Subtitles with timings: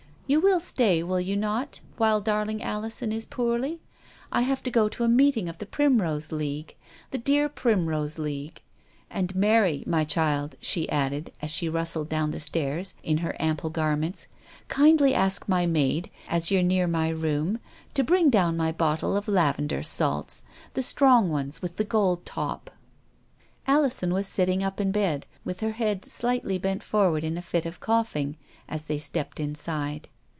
[0.31, 3.81] You will stay, will you not, while darling Alison is poorly?
[4.31, 6.77] I have to go to a meeting of the Primrose League—
[7.11, 8.61] the dear Primrose League.
[9.09, 10.13] And ALISON ARRANGES A MATCH.
[10.13, 13.69] 255 Mary, my child," she added, as she rustled down the stairs in her ample
[13.69, 14.27] garments,
[14.69, 17.59] "kindly ask my maid, as you're near my room,
[17.93, 20.43] to bring down my bottle of lavender salts;
[20.75, 22.71] the strong ones with the gold top."
[23.67, 27.65] Alison was sitting up in bed, with her head slightly bent forward in a fit
[27.65, 28.37] of coughing,
[28.69, 30.07] as they stepped inside.